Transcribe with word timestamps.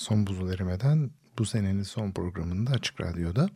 Son 0.00 0.26
buzul 0.26 0.52
erimeden 0.52 1.10
bu 1.38 1.44
senenin 1.44 1.82
son 1.82 2.10
programında 2.10 2.70
Açık 2.70 3.00
Radyo'da. 3.00 3.48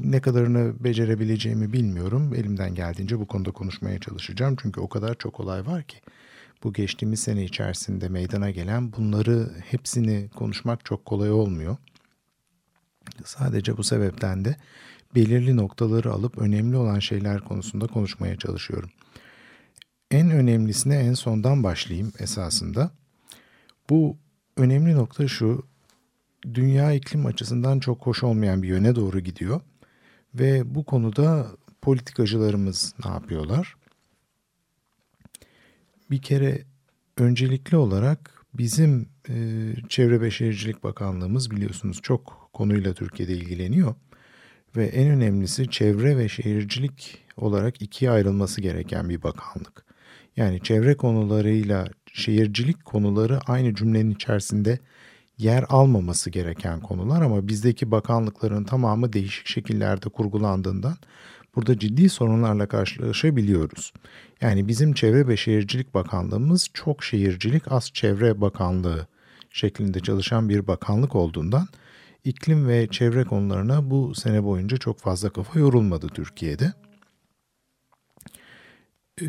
Ne 0.00 0.20
kadarını 0.20 0.84
becerebileceğimi 0.84 1.72
bilmiyorum. 1.72 2.34
Elimden 2.34 2.74
geldiğince 2.74 3.20
bu 3.20 3.26
konuda 3.26 3.50
konuşmaya 3.50 3.98
çalışacağım. 3.98 4.56
Çünkü 4.62 4.80
o 4.80 4.88
kadar 4.88 5.14
çok 5.14 5.40
olay 5.40 5.66
var 5.66 5.82
ki. 5.82 5.96
Bu 6.64 6.72
geçtiğimiz 6.72 7.20
sene 7.20 7.44
içerisinde 7.44 8.08
meydana 8.08 8.50
gelen 8.50 8.92
bunları 8.92 9.50
hepsini 9.70 10.28
konuşmak 10.34 10.84
çok 10.84 11.04
kolay 11.04 11.30
olmuyor. 11.30 11.76
Sadece 13.24 13.76
bu 13.76 13.84
sebepten 13.84 14.44
de 14.44 14.56
belirli 15.14 15.56
noktaları 15.56 16.12
alıp 16.12 16.38
önemli 16.38 16.76
olan 16.76 16.98
şeyler 16.98 17.40
konusunda 17.40 17.86
konuşmaya 17.86 18.36
çalışıyorum. 18.36 18.90
En 20.10 20.30
önemlisine 20.30 20.96
en 20.96 21.14
sondan 21.14 21.62
başlayayım 21.62 22.12
esasında. 22.18 22.90
Bu 23.90 24.16
önemli 24.56 24.94
nokta 24.94 25.28
şu. 25.28 25.66
Dünya 26.54 26.92
iklim 26.92 27.26
açısından 27.26 27.80
çok 27.80 28.06
hoş 28.06 28.22
olmayan 28.22 28.62
bir 28.62 28.68
yöne 28.68 28.94
doğru 28.94 29.20
gidiyor. 29.20 29.60
Ve 30.38 30.74
bu 30.74 30.84
konuda 30.84 31.46
politikacılarımız 31.82 32.94
ne 33.04 33.10
yapıyorlar? 33.10 33.76
Bir 36.10 36.22
kere 36.22 36.64
öncelikli 37.18 37.76
olarak 37.76 38.44
bizim 38.54 39.08
e, 39.28 39.34
Çevre 39.88 40.20
ve 40.20 40.30
Bakanlığımız 40.82 41.50
biliyorsunuz 41.50 42.00
çok 42.02 42.50
konuyla 42.52 42.94
Türkiye'de 42.94 43.32
ilgileniyor. 43.32 43.94
Ve 44.76 44.86
en 44.86 45.08
önemlisi 45.08 45.70
çevre 45.70 46.18
ve 46.18 46.28
şehircilik 46.28 47.18
olarak 47.36 47.82
ikiye 47.82 48.10
ayrılması 48.10 48.60
gereken 48.60 49.08
bir 49.08 49.22
bakanlık. 49.22 49.84
Yani 50.36 50.60
çevre 50.62 50.96
konularıyla 50.96 51.88
şehircilik 52.12 52.84
konuları 52.84 53.40
aynı 53.46 53.74
cümlenin 53.74 54.10
içerisinde 54.10 54.78
yer 55.38 55.64
almaması 55.68 56.30
gereken 56.30 56.80
konular 56.80 57.22
ama 57.22 57.48
bizdeki 57.48 57.90
bakanlıkların 57.90 58.64
tamamı 58.64 59.12
değişik 59.12 59.46
şekillerde 59.46 60.08
kurgulandığından 60.08 60.96
burada 61.56 61.78
ciddi 61.78 62.08
sorunlarla 62.08 62.68
karşılaşabiliyoruz. 62.68 63.92
Yani 64.40 64.68
bizim 64.68 64.92
Çevre 64.92 65.28
ve 65.28 65.36
Şehircilik 65.36 65.94
Bakanlığımız 65.94 66.68
çok 66.74 67.04
şehircilik 67.04 67.72
az 67.72 67.90
çevre 67.92 68.40
bakanlığı 68.40 69.06
şeklinde 69.50 70.00
çalışan 70.00 70.48
bir 70.48 70.66
bakanlık 70.66 71.14
olduğundan 71.14 71.68
iklim 72.24 72.68
ve 72.68 72.88
çevre 72.90 73.24
konularına 73.24 73.90
bu 73.90 74.14
sene 74.14 74.44
boyunca 74.44 74.76
çok 74.76 74.98
fazla 74.98 75.30
kafa 75.30 75.58
yorulmadı 75.58 76.08
Türkiye'de. 76.08 76.72
Ee, 79.22 79.26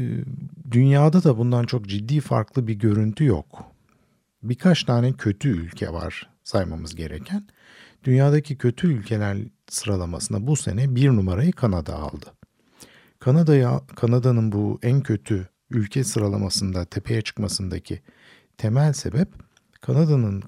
dünyada 0.71 1.23
da 1.23 1.37
bundan 1.37 1.63
çok 1.63 1.87
ciddi 1.87 2.19
farklı 2.19 2.67
bir 2.67 2.73
görüntü 2.73 3.25
yok 3.25 3.76
birkaç 4.43 4.83
tane 4.83 5.13
kötü 5.13 5.49
ülke 5.49 5.93
var 5.93 6.29
saymamız 6.43 6.95
gereken. 6.95 7.47
Dünyadaki 8.03 8.57
kötü 8.57 8.87
ülkeler 8.87 9.37
sıralamasında 9.69 10.47
bu 10.47 10.55
sene 10.55 10.95
bir 10.95 11.09
numarayı 11.09 11.51
Kanada 11.51 11.95
aldı. 11.95 12.25
Kanada'ya 13.19 13.81
Kanada'nın 13.95 14.51
bu 14.51 14.79
en 14.83 15.01
kötü 15.01 15.49
ülke 15.69 16.03
sıralamasında 16.03 16.85
tepeye 16.85 17.21
çıkmasındaki 17.21 18.01
temel 18.57 18.93
sebep 18.93 19.27
Kanada'nın 19.81 20.43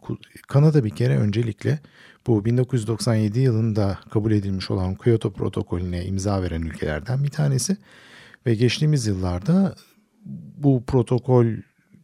Kanada 0.47 0.83
bir 0.83 0.89
kere 0.89 1.17
öncelikle 1.17 1.79
bu 2.27 2.45
1997 2.45 3.39
yılında 3.39 3.99
kabul 4.09 4.31
edilmiş 4.31 4.71
olan 4.71 4.95
Kyoto 4.95 5.33
protokolüne 5.33 6.05
imza 6.05 6.41
veren 6.41 6.61
ülkelerden 6.61 7.23
bir 7.23 7.29
tanesi 7.29 7.77
ve 8.45 8.55
geçtiğimiz 8.55 9.07
yıllarda 9.07 9.75
bu 10.57 10.83
protokol 10.85 11.45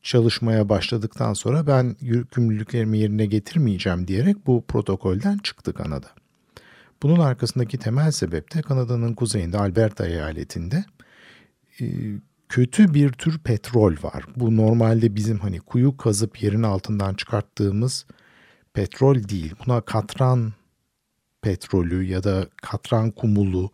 çalışmaya 0.05 0.69
başladıktan 0.69 1.33
sonra 1.33 1.67
ben 1.67 1.95
yükümlülüklerimi 2.01 2.97
yerine 2.97 3.25
getirmeyeceğim 3.25 4.07
diyerek 4.07 4.47
bu 4.47 4.63
protokolden 4.67 5.37
çıktı 5.37 5.73
Kanada. 5.73 6.07
Bunun 7.03 7.19
arkasındaki 7.19 7.77
temel 7.77 8.11
sebep 8.11 8.53
de 8.53 8.61
Kanada'nın 8.61 9.13
kuzeyinde 9.13 9.57
Alberta 9.57 10.07
eyaletinde 10.07 10.85
e, 11.81 11.85
kötü 12.49 12.93
bir 12.93 13.11
tür 13.11 13.39
petrol 13.39 13.93
var. 14.03 14.25
Bu 14.35 14.57
normalde 14.57 15.15
bizim 15.15 15.39
hani 15.39 15.59
kuyu 15.59 15.97
kazıp 15.97 16.43
yerin 16.43 16.63
altından 16.63 17.13
çıkarttığımız 17.13 18.05
petrol 18.73 19.15
değil. 19.15 19.53
Buna 19.65 19.81
katran 19.81 20.53
petrolü 21.41 22.03
ya 22.03 22.23
da 22.23 22.47
katran 22.61 23.11
kumulu 23.11 23.71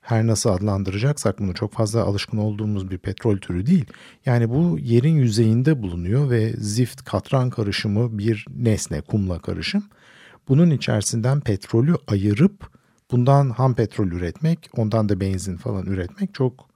her 0.00 0.26
nasıl 0.26 0.50
adlandıracaksak 0.50 1.38
bunu 1.38 1.54
çok 1.54 1.72
fazla 1.72 2.02
alışkın 2.02 2.38
olduğumuz 2.38 2.90
bir 2.90 2.98
petrol 2.98 3.36
türü 3.36 3.66
değil. 3.66 3.86
Yani 4.26 4.50
bu 4.50 4.78
yerin 4.78 5.16
yüzeyinde 5.16 5.82
bulunuyor 5.82 6.30
ve 6.30 6.52
zift 6.52 7.04
katran 7.04 7.50
karışımı 7.50 8.18
bir 8.18 8.46
nesne 8.56 9.00
kumla 9.00 9.38
karışım. 9.38 9.84
Bunun 10.48 10.70
içerisinden 10.70 11.40
petrolü 11.40 11.96
ayırıp 12.08 12.70
bundan 13.10 13.50
ham 13.50 13.74
petrol 13.74 14.06
üretmek, 14.06 14.70
ondan 14.76 15.08
da 15.08 15.20
benzin 15.20 15.56
falan 15.56 15.86
üretmek 15.86 16.34
çok 16.34 16.70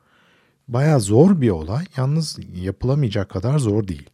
baya 0.69 0.99
zor 0.99 1.41
bir 1.41 1.51
olay. 1.51 1.85
Yalnız 1.97 2.39
yapılamayacak 2.55 3.29
kadar 3.29 3.59
zor 3.59 3.89
değil. 3.89 4.11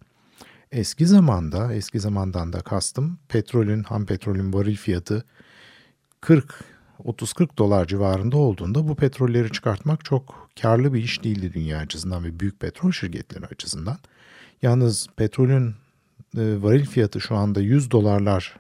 Eski 0.73 1.07
zamanda, 1.07 1.75
eski 1.75 2.01
zamandan 2.01 2.53
da 2.53 2.61
kastım 2.61 3.19
petrolün, 3.29 3.83
ham 3.83 4.07
petrolün 4.07 4.53
varil 4.53 4.77
fiyatı 4.77 5.25
40 6.21 6.65
30-40 7.05 7.57
dolar 7.59 7.87
civarında 7.87 8.37
olduğunda 8.37 8.89
bu 8.89 8.95
petrolleri 8.95 9.53
çıkartmak 9.53 10.05
çok 10.05 10.51
karlı 10.63 10.95
bir 10.95 11.03
iş 11.03 11.25
değildi 11.25 11.53
dünya 11.55 11.79
açısından 11.79 12.25
ve 12.25 12.41
büyük 12.41 12.61
petrol 12.61 12.93
şirketleri 12.93 13.47
açısından. 13.47 13.99
Yalnız 14.63 15.07
petrolün 15.17 15.75
e, 16.37 16.63
varil 16.63 16.87
fiyatı 16.87 17.21
şu 17.21 17.37
anda 17.37 17.61
100 17.61 17.91
dolarlar 17.91 18.57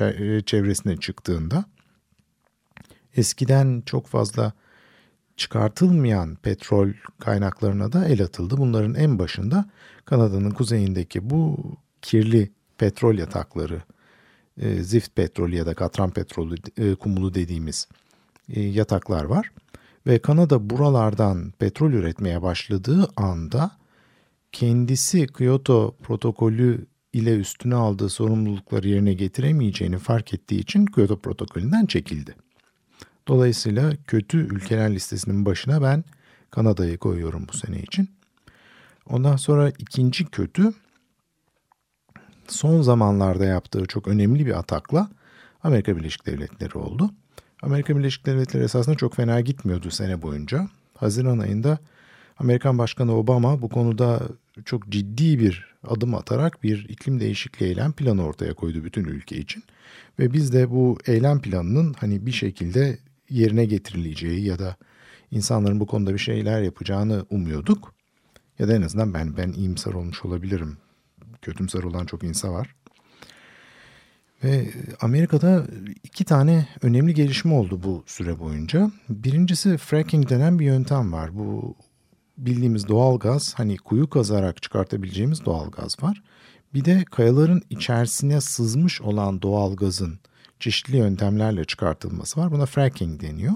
e, 0.00 0.40
çevresine 0.46 0.96
çıktığında 0.96 1.64
eskiden 3.16 3.82
çok 3.86 4.06
fazla 4.06 4.52
çıkartılmayan 5.36 6.34
petrol 6.34 6.88
kaynaklarına 7.18 7.92
da 7.92 8.08
el 8.08 8.22
atıldı. 8.22 8.56
Bunların 8.56 8.94
en 8.94 9.18
başında 9.18 9.70
Kanada'nın 10.04 10.50
kuzeyindeki 10.50 11.30
bu 11.30 11.58
kirli 12.02 12.50
petrol 12.78 13.14
yatakları 13.14 13.82
e, 14.60 14.82
zift 14.82 15.16
petrolü 15.16 15.56
ya 15.56 15.66
da 15.66 15.74
katran 15.74 16.10
petrolü 16.10 16.54
e, 16.76 16.94
kumulu 16.94 17.34
dediğimiz 17.34 17.88
e, 18.48 18.60
yataklar 18.60 19.24
var. 19.24 19.50
Ve 20.06 20.18
Kanada 20.18 20.70
buralardan 20.70 21.52
petrol 21.58 21.92
üretmeye 21.92 22.42
başladığı 22.42 23.08
anda 23.16 23.70
kendisi 24.52 25.26
Kyoto 25.26 25.96
protokolü 26.02 26.86
ile 27.12 27.36
üstüne 27.36 27.74
aldığı 27.74 28.08
sorumlulukları 28.08 28.88
yerine 28.88 29.12
getiremeyeceğini 29.12 29.98
fark 29.98 30.34
ettiği 30.34 30.60
için 30.60 30.86
Kyoto 30.86 31.18
protokolünden 31.18 31.86
çekildi. 31.86 32.34
Dolayısıyla 33.28 33.92
kötü 34.06 34.38
ülkeler 34.38 34.94
listesinin 34.94 35.44
başına 35.44 35.82
ben 35.82 36.04
Kanada'yı 36.50 36.98
koyuyorum 36.98 37.46
bu 37.52 37.56
sene 37.56 37.80
için. 37.80 38.08
Ondan 39.06 39.36
sonra 39.36 39.72
ikinci 39.78 40.24
kötü 40.24 40.72
son 42.48 42.82
zamanlarda 42.82 43.44
yaptığı 43.44 43.86
çok 43.86 44.08
önemli 44.08 44.46
bir 44.46 44.58
atakla 44.58 45.08
Amerika 45.62 45.96
Birleşik 45.96 46.26
Devletleri 46.26 46.78
oldu. 46.78 47.10
Amerika 47.62 47.98
Birleşik 47.98 48.26
Devletleri 48.26 48.64
esasında 48.64 48.94
çok 48.96 49.14
fena 49.14 49.40
gitmiyordu 49.40 49.90
sene 49.90 50.22
boyunca. 50.22 50.68
Haziran 50.94 51.38
ayında 51.38 51.78
Amerikan 52.38 52.78
Başkanı 52.78 53.16
Obama 53.16 53.62
bu 53.62 53.68
konuda 53.68 54.22
çok 54.64 54.88
ciddi 54.88 55.38
bir 55.38 55.74
adım 55.88 56.14
atarak 56.14 56.62
bir 56.62 56.88
iklim 56.88 57.20
değişikliği 57.20 57.64
eylem 57.64 57.92
planı 57.92 58.24
ortaya 58.24 58.54
koydu 58.54 58.84
bütün 58.84 59.04
ülke 59.04 59.36
için. 59.36 59.62
Ve 60.18 60.32
biz 60.32 60.52
de 60.52 60.70
bu 60.70 60.98
eylem 61.06 61.40
planının 61.40 61.94
hani 61.98 62.26
bir 62.26 62.32
şekilde 62.32 62.98
yerine 63.30 63.64
getirileceği 63.64 64.44
ya 64.44 64.58
da 64.58 64.76
insanların 65.30 65.80
bu 65.80 65.86
konuda 65.86 66.14
bir 66.14 66.18
şeyler 66.18 66.62
yapacağını 66.62 67.26
umuyorduk. 67.30 67.94
Ya 68.58 68.68
da 68.68 68.74
en 68.74 68.82
azından 68.82 69.14
ben 69.14 69.36
ben 69.36 69.52
iyimser 69.52 69.92
olmuş 69.92 70.24
olabilirim. 70.24 70.76
Kötümser 71.46 71.82
olan 71.82 72.06
çok 72.06 72.24
insan 72.24 72.54
var. 72.54 72.74
Ve 74.44 74.70
Amerika'da 75.00 75.66
iki 76.04 76.24
tane 76.24 76.68
önemli 76.82 77.14
gelişme 77.14 77.54
oldu 77.54 77.80
bu 77.82 78.04
süre 78.06 78.38
boyunca. 78.38 78.90
Birincisi 79.08 79.76
fracking 79.76 80.28
denen 80.28 80.58
bir 80.58 80.64
yöntem 80.64 81.12
var. 81.12 81.38
Bu 81.38 81.76
bildiğimiz 82.38 82.88
doğal 82.88 83.18
gaz 83.18 83.54
hani 83.56 83.76
kuyu 83.76 84.10
kazarak 84.10 84.62
çıkartabileceğimiz 84.62 85.44
doğal 85.44 85.70
gaz 85.70 86.02
var. 86.02 86.22
Bir 86.74 86.84
de 86.84 87.04
kayaların 87.10 87.62
içerisine 87.70 88.40
sızmış 88.40 89.00
olan 89.00 89.42
doğal 89.42 89.76
gazın 89.76 90.18
çeşitli 90.60 90.96
yöntemlerle 90.96 91.64
çıkartılması 91.64 92.40
var. 92.40 92.50
Buna 92.50 92.66
fracking 92.66 93.22
deniyor. 93.22 93.54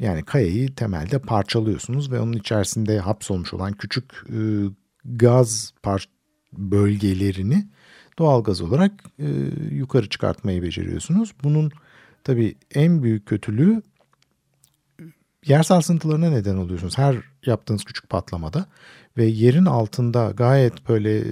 Yani 0.00 0.22
kayayı 0.24 0.74
temelde 0.74 1.18
parçalıyorsunuz 1.18 2.12
ve 2.12 2.20
onun 2.20 2.32
içerisinde 2.32 2.98
hapsolmuş 2.98 3.54
olan 3.54 3.72
küçük 3.72 4.24
e, 4.28 4.38
gaz 5.04 5.72
par 5.82 6.08
bölgelerini 6.52 7.66
doğal 8.18 8.44
gaz 8.44 8.60
olarak 8.60 8.92
e, 9.18 9.26
yukarı 9.70 10.08
çıkartmayı 10.08 10.62
beceriyorsunuz. 10.62 11.32
Bunun 11.44 11.70
tabii 12.24 12.54
en 12.74 13.02
büyük 13.02 13.26
kötülüğü 13.26 13.82
yer 15.46 15.62
sarsıntılarına 15.62 16.30
neden 16.30 16.56
oluyorsunuz. 16.56 16.98
Her 16.98 17.16
yaptığınız 17.46 17.84
küçük 17.84 18.08
patlamada 18.08 18.66
ve 19.16 19.24
yerin 19.24 19.66
altında 19.66 20.30
gayet 20.30 20.88
böyle 20.88 21.24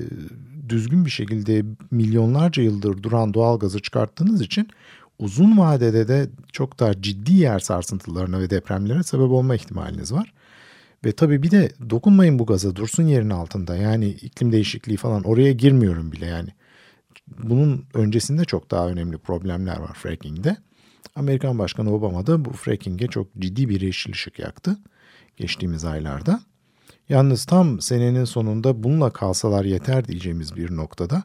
düzgün 0.68 1.04
bir 1.04 1.10
şekilde 1.10 1.64
milyonlarca 1.90 2.62
yıldır 2.62 3.02
duran 3.02 3.34
doğal 3.34 3.58
gazı 3.58 3.82
çıkarttığınız 3.82 4.42
için 4.42 4.68
uzun 5.18 5.58
vadede 5.58 6.08
de 6.08 6.28
çok 6.52 6.78
daha 6.78 7.02
ciddi 7.02 7.32
yer 7.32 7.58
sarsıntılarına 7.58 8.40
ve 8.40 8.50
depremlere 8.50 9.02
sebep 9.02 9.30
olma 9.30 9.54
ihtimaliniz 9.54 10.12
var. 10.12 10.32
Ve 11.04 11.12
tabii 11.12 11.42
bir 11.42 11.50
de 11.50 11.72
dokunmayın 11.90 12.38
bu 12.38 12.46
gaza 12.46 12.76
dursun 12.76 13.02
yerin 13.02 13.30
altında. 13.30 13.76
Yani 13.76 14.08
iklim 14.08 14.52
değişikliği 14.52 14.96
falan 14.96 15.22
oraya 15.22 15.52
girmiyorum 15.52 16.12
bile 16.12 16.26
yani. 16.26 16.50
Bunun 17.38 17.84
öncesinde 17.94 18.44
çok 18.44 18.70
daha 18.70 18.88
önemli 18.88 19.18
problemler 19.18 19.78
var 19.78 19.94
fracking'de. 19.94 20.56
Amerikan 21.16 21.58
Başkanı 21.58 21.94
Obama 21.94 22.26
da 22.26 22.44
bu 22.44 22.52
fracking'e 22.52 23.06
çok 23.06 23.34
ciddi 23.38 23.68
bir 23.68 23.80
yeşil 23.80 24.12
ışık 24.12 24.38
yaktı 24.38 24.78
geçtiğimiz 25.36 25.84
aylarda. 25.84 26.40
Yalnız 27.08 27.44
tam 27.44 27.80
senenin 27.80 28.24
sonunda 28.24 28.82
bununla 28.82 29.10
kalsalar 29.10 29.64
yeter 29.64 30.04
diyeceğimiz 30.08 30.56
bir 30.56 30.76
noktada 30.76 31.22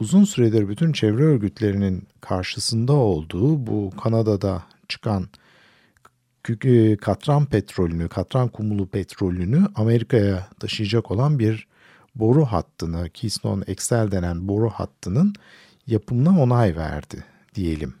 uzun 0.00 0.24
süredir 0.24 0.68
bütün 0.68 0.92
çevre 0.92 1.22
örgütlerinin 1.22 2.08
karşısında 2.20 2.92
olduğu 2.92 3.66
bu 3.66 3.90
Kanada'da 4.02 4.62
çıkan 4.88 5.28
katran 7.00 7.46
petrolünü, 7.46 8.08
katran 8.08 8.48
kumulu 8.48 8.86
petrolünü 8.86 9.66
Amerika'ya 9.74 10.48
taşıyacak 10.60 11.10
olan 11.10 11.38
bir 11.38 11.66
boru 12.14 12.44
hattını, 12.44 13.10
Keystone 13.10 13.64
XL 13.64 14.10
denen 14.10 14.48
boru 14.48 14.70
hattının 14.70 15.34
yapımına 15.86 16.42
onay 16.42 16.76
verdi 16.76 17.24
diyelim 17.54 17.94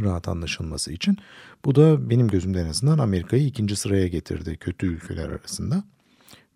rahat 0.00 0.28
anlaşılması 0.28 0.92
için. 0.92 1.16
Bu 1.64 1.74
da 1.74 2.10
benim 2.10 2.28
gözümde 2.28 2.60
en 2.60 2.68
azından 2.68 2.98
Amerika'yı 2.98 3.46
ikinci 3.46 3.76
sıraya 3.76 4.08
getirdi 4.08 4.56
kötü 4.56 4.86
ülkeler 4.86 5.28
arasında. 5.28 5.84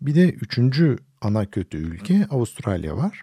Bir 0.01 0.15
de 0.15 0.29
üçüncü 0.29 0.97
ana 1.21 1.45
kötü 1.45 1.77
ülke 1.77 2.27
Avustralya 2.29 2.97
var. 2.97 3.21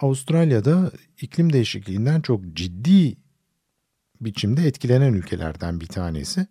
Avustralya'da 0.00 0.90
iklim 1.20 1.52
değişikliğinden 1.52 2.20
çok 2.20 2.40
ciddi 2.52 3.16
biçimde 4.20 4.66
etkilenen 4.66 5.12
ülkelerden 5.12 5.80
bir 5.80 5.86
tanesi. 5.86 6.46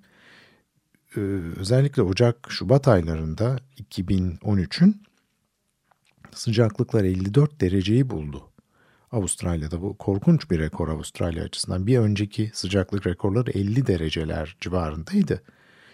Ee, 1.18 1.20
özellikle 1.60 2.02
Ocak-Şubat 2.02 2.88
aylarında 2.88 3.58
2013'ün 3.92 5.02
sıcaklıklar 6.34 7.04
54 7.04 7.62
dereceyi 7.62 8.10
buldu. 8.10 8.44
Avustralya'da 9.12 9.82
bu 9.82 9.98
korkunç 9.98 10.52
bir 10.52 10.60
rekor 10.60 10.88
Avustralya 10.88 11.44
açısından. 11.44 11.88
Bir 11.88 11.98
önceki 11.98 12.52
sıcaklık 12.54 13.08
rekorları 13.08 13.52
50 13.52 13.88
dereceler 13.88 14.58
civarındaydı. 14.62 15.42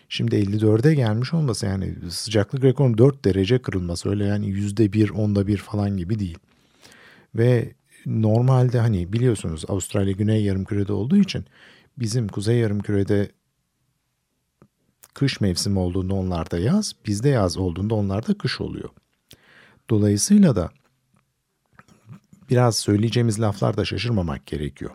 Şimdi 0.09 0.35
54'e 0.35 0.93
gelmiş 0.93 1.33
olması 1.33 1.65
yani 1.65 1.95
sıcaklık 2.09 2.63
rekorun 2.63 2.97
4 2.97 3.25
derece 3.25 3.61
kırılması 3.61 4.09
öyle 4.09 4.25
yani 4.25 4.47
%1, 4.47 5.11
onda 5.11 5.47
bir 5.47 5.57
falan 5.57 5.97
gibi 5.97 6.19
değil. 6.19 6.37
Ve 7.35 7.73
normalde 8.05 8.79
hani 8.79 9.13
biliyorsunuz 9.13 9.65
Avustralya 9.67 10.11
güney 10.11 10.43
yarımkürede 10.43 10.93
olduğu 10.93 11.17
için 11.17 11.45
bizim 11.97 12.27
kuzey 12.27 12.57
yarımkürede 12.57 13.29
kış 15.15 15.41
mevsimi 15.41 15.79
olduğunda 15.79 16.13
onlarda 16.13 16.59
yaz, 16.59 16.93
bizde 17.05 17.29
yaz 17.29 17.57
olduğunda 17.57 17.95
onlarda 17.95 18.37
kış 18.37 18.61
oluyor. 18.61 18.89
Dolayısıyla 19.89 20.55
da 20.55 20.69
biraz 22.49 22.77
söyleyeceğimiz 22.77 23.41
laflarda 23.41 23.85
şaşırmamak 23.85 24.45
gerekiyor. 24.45 24.91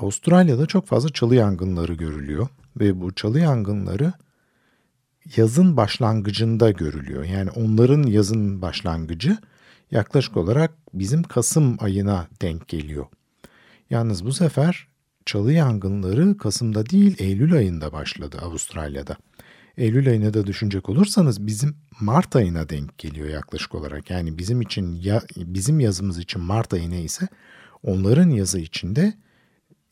Avustralya'da 0.00 0.66
çok 0.66 0.86
fazla 0.86 1.08
çalı 1.08 1.34
yangınları 1.34 1.94
görülüyor 1.94 2.48
ve 2.76 3.00
bu 3.00 3.14
çalı 3.14 3.40
yangınları 3.40 4.12
yazın 5.36 5.76
başlangıcında 5.76 6.70
görülüyor. 6.70 7.24
Yani 7.24 7.50
onların 7.50 8.02
yazın 8.02 8.62
başlangıcı 8.62 9.36
yaklaşık 9.90 10.36
olarak 10.36 10.72
bizim 10.94 11.22
Kasım 11.22 11.76
ayına 11.80 12.28
denk 12.42 12.68
geliyor. 12.68 13.06
Yalnız 13.90 14.24
bu 14.24 14.32
sefer 14.32 14.88
çalı 15.26 15.52
yangınları 15.52 16.38
Kasım'da 16.38 16.86
değil 16.86 17.16
Eylül 17.18 17.54
ayında 17.54 17.92
başladı 17.92 18.38
Avustralya'da. 18.42 19.16
Eylül 19.76 20.08
ayına 20.08 20.34
da 20.34 20.46
düşünecek 20.46 20.88
olursanız 20.88 21.46
bizim 21.46 21.76
Mart 22.00 22.36
ayına 22.36 22.68
denk 22.68 22.98
geliyor 22.98 23.28
yaklaşık 23.28 23.74
olarak. 23.74 24.10
Yani 24.10 24.38
bizim 24.38 24.60
için 24.60 24.94
ya, 24.94 25.22
bizim 25.36 25.80
yazımız 25.80 26.18
için 26.18 26.42
Mart 26.42 26.74
ayı 26.74 26.90
neyse 26.90 27.28
onların 27.82 28.30
yazı 28.30 28.58
içinde 28.58 29.14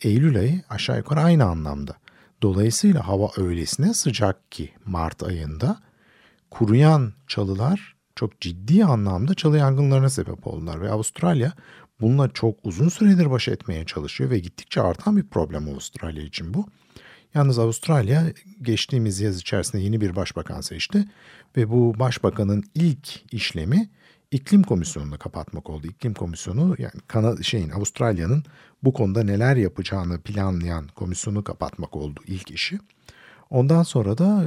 Eylül 0.00 0.38
ayı 0.38 0.62
aşağı 0.69 0.97
yukarı 0.97 1.21
aynı 1.21 1.45
anlamda. 1.45 1.97
Dolayısıyla 2.43 3.09
hava 3.09 3.31
öylesine 3.37 3.95
sıcak 3.95 4.53
ki 4.53 4.71
Mart 4.85 5.23
ayında 5.23 5.81
kuruyan 6.50 7.12
çalılar 7.26 7.95
çok 8.17 8.41
ciddi 8.41 8.85
anlamda 8.85 9.35
çalı 9.35 9.59
yangınlarına 9.59 10.11
sebep 10.11 10.47
oldular 10.47 10.81
ve 10.81 10.91
Avustralya 10.91 11.53
bununla 12.00 12.29
çok 12.29 12.59
uzun 12.62 12.88
süredir 12.88 13.31
baş 13.31 13.49
etmeye 13.49 13.85
çalışıyor 13.85 14.31
ve 14.31 14.38
gittikçe 14.38 14.81
artan 14.81 15.17
bir 15.17 15.29
problem 15.29 15.69
Avustralya 15.69 16.23
için 16.23 16.55
bu. 16.55 16.67
Yalnız 17.35 17.59
Avustralya 17.59 18.33
geçtiğimiz 18.62 19.21
yaz 19.21 19.38
içerisinde 19.38 19.83
yeni 19.83 20.00
bir 20.00 20.17
başbakan 20.17 20.61
seçti 20.61 21.05
ve 21.57 21.71
bu 21.71 21.99
başbakanın 21.99 22.64
ilk 22.75 23.35
işlemi 23.35 23.91
iklim 24.31 24.62
komisyonunu 24.62 25.19
kapatmak 25.19 25.71
oldu. 25.71 25.87
İklim 25.87 26.14
komisyonu 26.14 26.76
yani 26.79 27.00
Kanada 27.09 27.43
şeyin 27.43 27.71
Avustralya'nın 27.71 28.45
bu 28.83 28.93
konuda 28.93 29.23
neler 29.23 29.57
yapacağını 29.57 30.21
planlayan 30.21 30.88
komisyonu 30.88 31.45
kapatmak 31.45 31.97
oldu 31.97 32.21
ilk 32.26 32.50
işi. 32.50 32.79
Ondan 33.50 33.83
sonra 33.83 34.19
da 34.19 34.45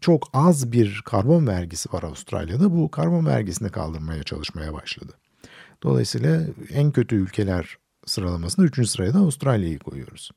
çok 0.00 0.28
az 0.32 0.72
bir 0.72 1.02
karbon 1.04 1.46
vergisi 1.46 1.92
var 1.92 2.02
Avustralya'da. 2.02 2.72
Bu 2.76 2.90
karbon 2.90 3.26
vergisini 3.26 3.70
kaldırmaya 3.70 4.22
çalışmaya 4.22 4.72
başladı. 4.72 5.12
Dolayısıyla 5.82 6.42
en 6.70 6.90
kötü 6.90 7.16
ülkeler 7.16 7.76
sıralamasında 8.06 8.66
3. 8.66 8.88
sıraya 8.88 9.14
da 9.14 9.18
Avustralya'yı 9.18 9.78
koyuyoruz. 9.78 10.30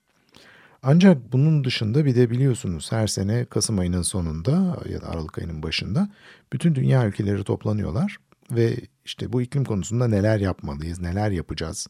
Ancak 0.88 1.34
bunun 1.34 1.64
dışında 1.64 2.06
bir 2.06 2.16
de 2.16 2.30
biliyorsunuz 2.30 2.92
her 2.92 3.08
sene 3.08 3.46
Kasım 3.46 3.80
ayının 3.80 4.02
sonunda 4.02 4.78
ya 4.90 5.02
da 5.02 5.10
Aralık 5.10 5.38
ayının 5.38 5.64
başında 5.64 6.10
bütün 6.54 6.76
dünya 6.76 7.08
ülkeleri 7.08 7.44
toplanıyorlar 7.44 8.18
ve 8.52 8.78
işte 9.06 9.34
bu 9.34 9.42
iklim 9.42 9.66
konusunda 9.66 10.08
neler 10.08 10.40
yapmalıyız, 10.40 11.02
neler 11.02 11.32
yapacağız, 11.32 11.88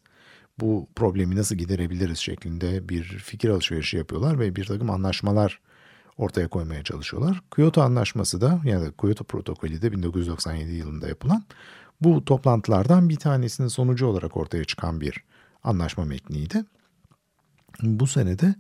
bu 0.60 0.90
problemi 0.96 1.36
nasıl 1.36 1.56
giderebiliriz 1.56 2.18
şeklinde 2.18 2.90
bir 2.90 3.04
fikir 3.04 3.50
alışverişi 3.50 3.98
yapıyorlar 3.98 4.40
ve 4.40 4.56
bir 4.56 4.66
takım 4.66 4.90
anlaşmalar 4.90 5.60
ortaya 6.18 6.48
koymaya 6.48 6.84
çalışıyorlar. 6.84 7.42
Kyoto 7.56 7.82
Anlaşması 7.82 8.42
da 8.42 8.62
yani 8.64 8.92
Kyoto 9.02 9.24
Protokolü 9.24 9.82
de 9.82 9.92
1997 9.92 10.72
yılında 10.72 11.08
yapılan 11.08 11.44
bu 12.02 12.25
toplantılardan 12.25 13.10
bir 13.10 13.18
tanesinin 13.18 13.68
sonucu 13.68 14.08
olarak 14.08 14.38
ortaya 14.38 14.64
çıkan 14.64 15.02
bir 15.02 15.24
anlaşma 15.64 16.06
metniydi. 16.06 16.64
Bu 17.82 18.08
senede 18.08 18.55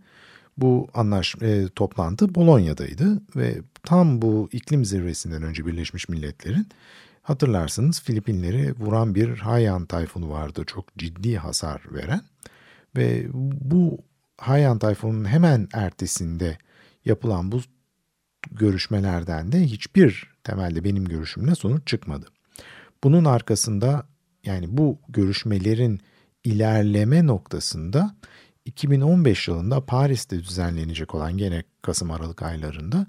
bu 0.57 0.87
anlaş 0.93 1.35
e, 1.41 1.67
toplantı 1.75 2.35
Bolonya'daydı 2.35 3.21
ve 3.35 3.61
tam 3.83 4.21
bu 4.21 4.49
iklim 4.51 4.85
zirvesinden 4.85 5.43
önce 5.43 5.65
Birleşmiş 5.65 6.09
Milletler'in 6.09 6.67
Hatırlarsınız 7.25 8.01
Filipinleri 8.01 8.73
vuran 8.79 9.15
bir 9.15 9.37
Haiyan 9.37 9.85
tayfunu 9.85 10.29
vardı 10.29 10.63
çok 10.67 10.97
ciddi 10.97 11.37
hasar 11.37 11.81
veren 11.91 12.21
ve 12.97 13.27
bu 13.61 13.97
Haiyan 14.37 14.79
tayfunun 14.79 15.25
hemen 15.25 15.67
ertesinde 15.73 16.57
yapılan 17.05 17.51
bu 17.51 17.61
görüşmelerden 18.51 19.51
de 19.51 19.63
hiçbir 19.63 20.33
temelde 20.43 20.83
benim 20.83 21.05
görüşümle 21.05 21.55
sonuç 21.55 21.87
çıkmadı. 21.87 22.27
Bunun 23.03 23.25
arkasında 23.25 24.07
yani 24.45 24.77
bu 24.77 24.99
görüşmelerin 25.09 25.99
ilerleme 26.43 27.25
noktasında 27.27 28.15
2015 28.65 29.47
yılında 29.47 29.85
Paris'te 29.85 30.39
düzenlenecek 30.39 31.15
olan 31.15 31.37
gene 31.37 31.63
Kasım 31.81 32.11
Aralık 32.11 32.41
aylarında 32.41 33.07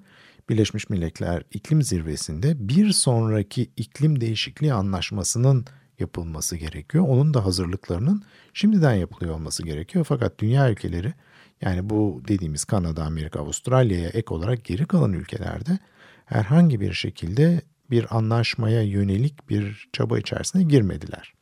Birleşmiş 0.48 0.90
Milletler 0.90 1.42
İklim 1.52 1.82
Zirvesi'nde 1.82 2.68
bir 2.68 2.92
sonraki 2.92 3.70
iklim 3.76 4.20
değişikliği 4.20 4.72
anlaşmasının 4.72 5.64
yapılması 5.98 6.56
gerekiyor. 6.56 7.04
Onun 7.08 7.34
da 7.34 7.44
hazırlıklarının 7.44 8.22
şimdiden 8.54 8.94
yapılıyor 8.94 9.34
olması 9.34 9.62
gerekiyor. 9.62 10.06
Fakat 10.08 10.38
dünya 10.38 10.70
ülkeleri 10.70 11.14
yani 11.60 11.90
bu 11.90 12.22
dediğimiz 12.28 12.64
Kanada, 12.64 13.04
Amerika, 13.04 13.40
Avustralya'ya 13.40 14.08
ek 14.08 14.34
olarak 14.34 14.64
geri 14.64 14.86
kalan 14.86 15.12
ülkelerde 15.12 15.78
herhangi 16.24 16.80
bir 16.80 16.92
şekilde 16.92 17.62
bir 17.90 18.16
anlaşmaya 18.16 18.82
yönelik 18.82 19.50
bir 19.50 19.88
çaba 19.92 20.18
içerisine 20.18 20.62
girmediler. 20.62 21.34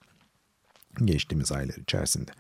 Geçtiğimiz 1.04 1.52
aylar 1.52 1.74
içerisinde. 1.74 2.30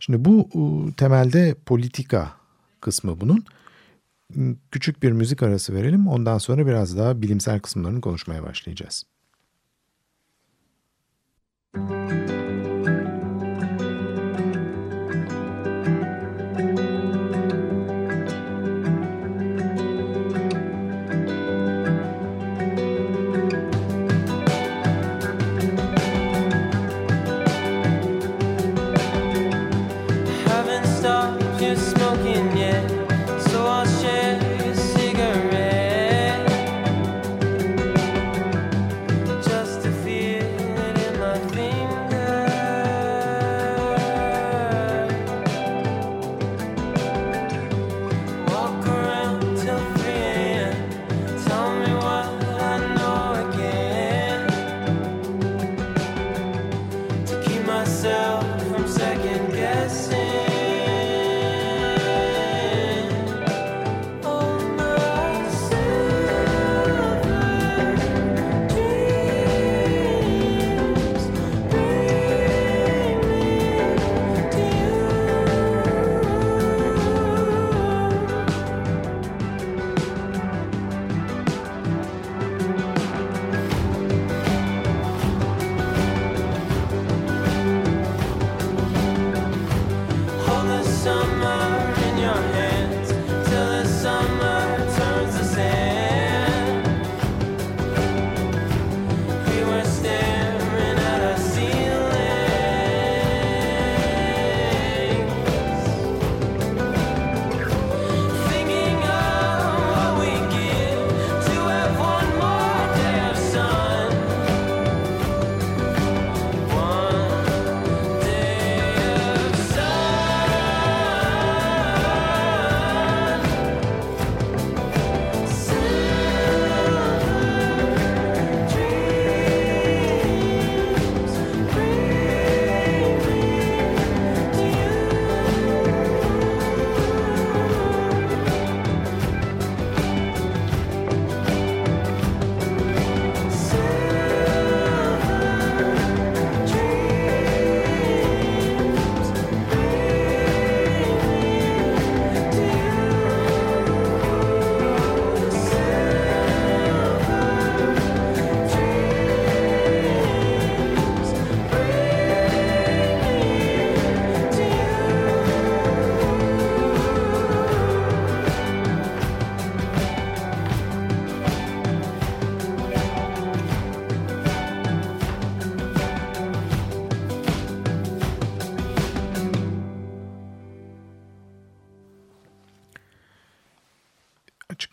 Şimdi 0.00 0.24
bu 0.24 0.48
temelde 0.96 1.54
politika 1.66 2.32
kısmı 2.80 3.20
bunun. 3.20 3.44
Küçük 4.70 5.02
bir 5.02 5.12
müzik 5.12 5.42
arası 5.42 5.74
verelim. 5.74 6.08
Ondan 6.08 6.38
sonra 6.38 6.66
biraz 6.66 6.98
daha 6.98 7.22
bilimsel 7.22 7.60
kısımlarını 7.60 8.00
konuşmaya 8.00 8.42
başlayacağız. 8.42 9.04
Müzik 11.74 12.23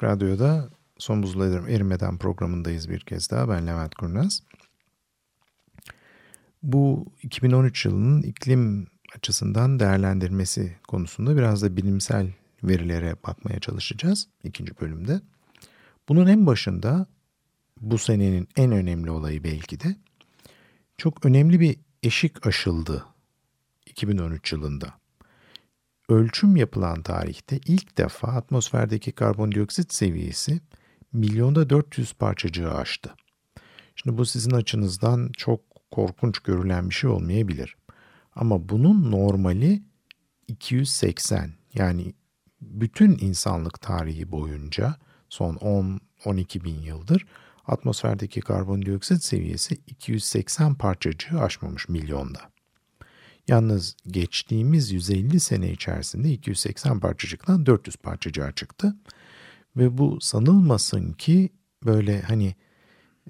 Radyo'da 0.03 0.69
Son 0.97 1.23
Buzul 1.23 1.41
Erimeden 1.69 2.17
programındayız 2.17 2.89
bir 2.89 2.99
kez 2.99 3.31
daha. 3.31 3.49
Ben 3.49 3.67
Levent 3.67 3.95
Kurnaz. 3.95 4.43
Bu 6.63 7.05
2013 7.23 7.85
yılının 7.85 8.21
iklim 8.21 8.87
açısından 9.15 9.79
değerlendirmesi 9.79 10.77
konusunda 10.87 11.37
biraz 11.37 11.61
da 11.61 11.77
bilimsel 11.77 12.33
verilere 12.63 13.15
bakmaya 13.27 13.59
çalışacağız 13.59 14.27
ikinci 14.43 14.79
bölümde. 14.81 15.21
Bunun 16.09 16.27
en 16.27 16.45
başında 16.45 17.05
bu 17.81 17.97
senenin 17.97 18.47
en 18.57 18.71
önemli 18.71 19.11
olayı 19.11 19.43
belki 19.43 19.79
de 19.79 19.95
çok 20.97 21.25
önemli 21.25 21.59
bir 21.59 21.79
eşik 22.03 22.47
aşıldı 22.47 23.05
2013 23.85 24.53
yılında 24.53 25.00
ölçüm 26.11 26.55
yapılan 26.55 27.01
tarihte 27.01 27.59
ilk 27.65 27.97
defa 27.97 28.27
atmosferdeki 28.27 29.11
karbondioksit 29.11 29.93
seviyesi 29.93 30.61
milyonda 31.13 31.69
400 31.69 32.13
parçacığı 32.13 32.73
aştı. 32.73 33.15
Şimdi 33.95 34.17
bu 34.17 34.25
sizin 34.25 34.51
açınızdan 34.51 35.29
çok 35.37 35.61
korkunç 35.91 36.39
görülen 36.39 36.89
bir 36.89 36.95
şey 36.95 37.09
olmayabilir. 37.09 37.75
Ama 38.35 38.69
bunun 38.69 39.11
normali 39.11 39.83
280 40.47 41.53
yani 41.73 42.13
bütün 42.61 43.17
insanlık 43.21 43.81
tarihi 43.81 44.31
boyunca 44.31 44.95
son 45.29 45.55
10-12 45.55 46.63
bin 46.63 46.81
yıldır 46.81 47.25
atmosferdeki 47.67 48.41
karbondioksit 48.41 49.23
seviyesi 49.23 49.75
280 49.87 50.75
parçacığı 50.75 51.39
aşmamış 51.39 51.89
milyonda. 51.89 52.50
Yalnız 53.47 53.95
geçtiğimiz 54.07 54.91
150 54.91 55.39
sene 55.39 55.71
içerisinde 55.71 56.31
280 56.31 56.99
parçacıktan 56.99 57.65
400 57.65 57.95
parçacığa 57.95 58.51
çıktı. 58.51 58.95
Ve 59.77 59.97
bu 59.97 60.21
sanılmasın 60.21 61.13
ki 61.13 61.49
böyle 61.85 62.21
hani 62.21 62.55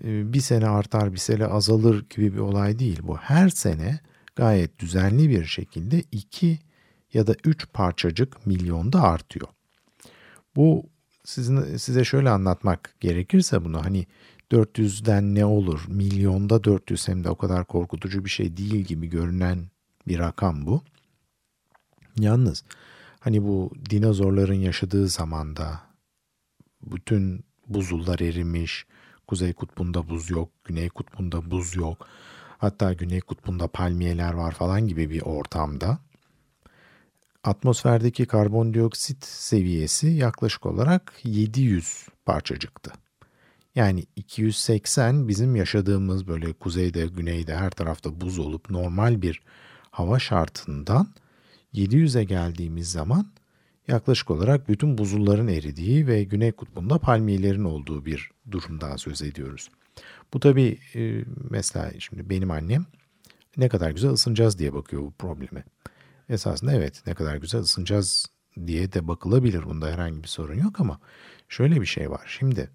e, 0.04 0.34
bir 0.34 0.42
sene 0.42 0.68
artar 0.68 1.14
bir 1.14 1.18
sene 1.18 1.46
azalır 1.46 2.06
gibi 2.10 2.34
bir 2.34 2.40
olay 2.40 2.80
değil 2.80 3.00
bu. 3.04 3.18
Her 3.18 3.50
sene 3.50 4.00
gayet 4.36 4.80
düzenli 4.80 5.30
bir 5.30 5.46
şekilde 5.46 6.04
iki 6.12 6.60
ya 7.14 7.28
da 7.28 7.36
üç 7.46 7.68
parçacık 7.74 8.48
milyonda 8.48 9.02
artıyor. 9.02 9.48
Bu 10.56 10.90
sizin, 11.26 11.78
size 11.78 12.04
şöyle 12.04 12.30
anlatmak 12.30 12.96
gerekirse 13.00 13.66
bunu 13.66 13.86
hani 13.86 14.08
400'den 14.52 15.36
ne 15.36 15.46
olur 15.46 15.86
milyonda 15.88 16.64
400 16.64 17.08
hem 17.08 17.24
de 17.24 17.30
o 17.30 17.36
kadar 17.36 17.66
korkutucu 17.66 18.26
bir 18.26 18.30
şey 18.30 18.58
değil 18.58 18.76
gibi 18.76 19.08
görünen 19.08 19.71
bir 20.08 20.20
rakam 20.20 20.66
bu. 20.66 20.84
Yalnız 22.20 22.64
hani 23.20 23.44
bu 23.44 23.72
dinozorların 23.90 24.54
yaşadığı 24.54 25.08
zamanda 25.08 25.82
bütün 26.82 27.46
buzullar 27.68 28.20
erimiş, 28.20 28.86
kuzey 29.28 29.54
kutbunda 29.54 30.10
buz 30.10 30.30
yok, 30.30 30.50
güney 30.64 30.90
kutbunda 30.90 31.52
buz 31.52 31.76
yok. 31.76 32.08
Hatta 32.58 32.94
güney 32.94 33.22
kutbunda 33.22 33.68
palmiyeler 33.68 34.34
var 34.34 34.52
falan 34.52 34.88
gibi 34.88 35.10
bir 35.10 35.22
ortamda 35.22 36.00
atmosferdeki 37.44 38.26
karbondioksit 38.26 39.26
seviyesi 39.26 40.08
yaklaşık 40.08 40.66
olarak 40.66 41.14
700 41.24 42.08
parçacıktı. 42.26 42.92
Yani 43.76 44.06
280 44.16 45.28
bizim 45.28 45.56
yaşadığımız 45.56 46.28
böyle 46.28 46.54
kuzeyde, 46.54 47.08
güneyde 47.08 47.56
her 47.56 47.72
tarafta 47.72 48.22
buz 48.22 48.40
olup 48.40 48.70
normal 48.70 49.22
bir 49.22 49.42
hava 49.92 50.20
şartından 50.20 51.08
700'e 51.74 52.24
geldiğimiz 52.24 52.92
zaman 52.92 53.32
yaklaşık 53.88 54.32
olarak 54.32 54.70
bütün 54.70 54.98
buzulların 54.98 55.48
eridiği 55.48 56.08
ve 56.08 56.24
güney 56.24 56.52
kutbunda 56.52 57.00
palmiyelerin 57.00 57.64
olduğu 57.64 58.06
bir 58.06 58.32
durumdan 58.52 58.96
söz 58.96 59.22
ediyoruz. 59.22 59.70
Bu 60.34 60.40
tabii 60.40 60.80
e, 60.96 61.24
mesela 61.50 61.92
şimdi 62.00 62.30
benim 62.30 62.52
annem 62.52 62.86
ne 63.58 63.70
kadar 63.70 63.92
güzel 63.92 64.12
ısınacağız 64.12 64.60
diye 64.60 64.74
bakıyor 64.74 65.02
bu 65.02 65.12
probleme. 65.12 65.64
Esasında 66.30 66.74
evet 66.74 67.04
ne 67.08 67.14
kadar 67.14 67.36
güzel 67.36 67.62
ısınacağız 67.62 68.26
diye 68.68 68.94
de 68.94 69.08
bakılabilir. 69.08 69.64
Bunda 69.66 69.88
herhangi 69.88 70.24
bir 70.24 70.28
sorun 70.28 70.60
yok 70.60 70.80
ama 70.80 71.00
şöyle 71.50 71.82
bir 71.82 71.86
şey 71.86 72.12
var. 72.12 72.38
Şimdi 72.40 72.70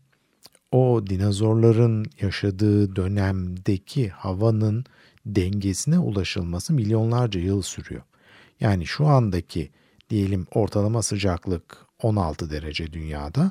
o 0.73 1.06
dinozorların 1.06 2.06
yaşadığı 2.20 2.96
dönemdeki 2.96 4.08
havanın 4.08 4.85
dengesine 5.26 5.99
ulaşılması 5.99 6.73
milyonlarca 6.73 7.40
yıl 7.40 7.62
sürüyor. 7.62 8.02
Yani 8.61 8.87
şu 8.87 9.06
andaki 9.06 9.71
diyelim 10.11 10.47
ortalama 10.54 11.02
sıcaklık 11.02 11.87
16 12.02 12.50
derece 12.50 12.92
dünyada. 12.92 13.50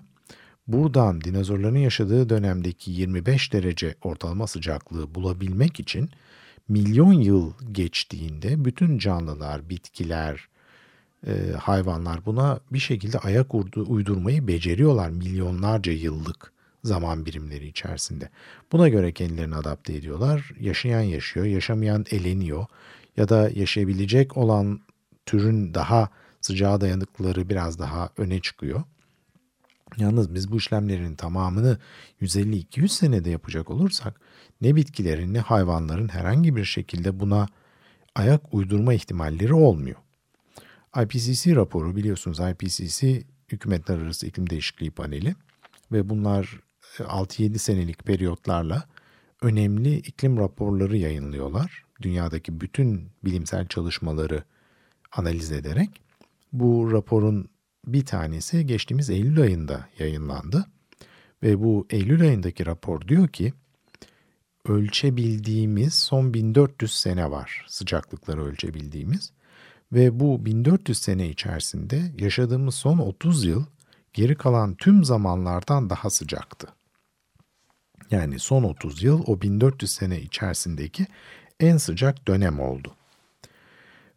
Buradan 0.67 1.21
dinozorların 1.21 1.77
yaşadığı 1.77 2.29
dönemdeki 2.29 2.91
25 2.91 3.53
derece 3.53 3.95
ortalama 4.01 4.47
sıcaklığı 4.47 5.15
bulabilmek 5.15 5.79
için 5.79 6.09
milyon 6.67 7.13
yıl 7.13 7.53
geçtiğinde 7.71 8.65
bütün 8.65 8.97
canlılar, 8.97 9.69
bitkiler, 9.69 10.47
e, 11.27 11.51
hayvanlar 11.59 12.25
buna 12.25 12.59
bir 12.71 12.79
şekilde 12.79 13.19
ayak 13.19 13.55
uydurmayı 13.75 14.47
beceriyorlar 14.47 15.09
milyonlarca 15.09 15.91
yıllık 15.91 16.54
zaman 16.87 17.25
birimleri 17.25 17.67
içerisinde. 17.67 18.29
Buna 18.71 18.89
göre 18.89 19.11
kendilerini 19.11 19.55
adapte 19.55 19.93
ediyorlar. 19.93 20.51
Yaşayan 20.59 21.01
yaşıyor, 21.01 21.45
yaşamayan 21.45 22.05
eleniyor 22.11 22.65
ya 23.17 23.29
da 23.29 23.49
yaşayabilecek 23.49 24.37
olan 24.37 24.79
türün 25.25 25.73
daha 25.73 26.09
sıcağa 26.41 26.81
dayanıklıları 26.81 27.49
biraz 27.49 27.79
daha 27.79 28.09
öne 28.17 28.39
çıkıyor. 28.39 28.83
Yalnız 29.97 30.33
biz 30.33 30.51
bu 30.51 30.57
işlemlerin 30.57 31.15
tamamını 31.15 31.77
150-200 32.21 32.87
senede 32.87 33.29
yapacak 33.29 33.69
olursak 33.69 34.21
ne 34.61 34.75
bitkilerin 34.75 35.33
ne 35.33 35.39
hayvanların 35.39 36.07
herhangi 36.07 36.55
bir 36.55 36.65
şekilde 36.65 37.19
buna 37.19 37.47
ayak 38.15 38.53
uydurma 38.53 38.93
ihtimalleri 38.93 39.53
olmuyor. 39.53 39.97
IPCC 41.03 41.55
raporu 41.55 41.95
biliyorsunuz 41.95 42.39
IPCC 42.39 43.23
Hükümetler 43.49 43.97
Arası 43.97 44.27
İklim 44.27 44.49
Değişikliği 44.49 44.91
Paneli 44.91 45.35
ve 45.91 46.09
bunlar 46.09 46.59
6-7 47.03 47.57
senelik 47.57 48.03
periyotlarla 48.03 48.83
önemli 49.41 49.97
iklim 49.97 50.37
raporları 50.37 50.97
yayınlıyorlar. 50.97 51.83
Dünyadaki 52.01 52.61
bütün 52.61 53.09
bilimsel 53.25 53.67
çalışmaları 53.67 54.43
analiz 55.11 55.51
ederek. 55.51 56.01
Bu 56.53 56.91
raporun 56.91 57.49
bir 57.87 58.05
tanesi 58.05 58.67
geçtiğimiz 58.67 59.09
Eylül 59.09 59.41
ayında 59.41 59.89
yayınlandı. 59.99 60.65
Ve 61.43 61.63
bu 61.63 61.87
Eylül 61.89 62.21
ayındaki 62.21 62.65
rapor 62.65 63.01
diyor 63.07 63.27
ki 63.27 63.53
ölçebildiğimiz 64.65 65.93
son 65.93 66.33
1400 66.33 66.93
sene 66.93 67.31
var 67.31 67.65
sıcaklıkları 67.67 68.45
ölçebildiğimiz. 68.45 69.31
Ve 69.91 70.19
bu 70.19 70.45
1400 70.45 70.97
sene 70.97 71.29
içerisinde 71.29 72.13
yaşadığımız 72.19 72.75
son 72.75 72.97
30 72.97 73.45
yıl 73.45 73.65
geri 74.13 74.35
kalan 74.35 74.75
tüm 74.75 75.03
zamanlardan 75.03 75.89
daha 75.89 76.09
sıcaktı. 76.09 76.67
Yani 78.15 78.39
son 78.39 78.63
30 78.63 79.03
yıl 79.03 79.23
o 79.27 79.41
1400 79.41 79.91
sene 79.91 80.21
içerisindeki 80.21 81.07
en 81.59 81.77
sıcak 81.77 82.27
dönem 82.27 82.59
oldu. 82.59 82.95